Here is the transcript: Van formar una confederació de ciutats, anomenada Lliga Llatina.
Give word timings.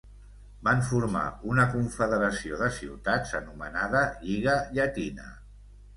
Van 0.67 0.79
formar 0.91 1.25
una 1.51 1.65
confederació 1.75 2.59
de 2.63 2.71
ciutats, 2.79 3.35
anomenada 3.41 4.03
Lliga 4.25 4.57
Llatina. 4.79 5.29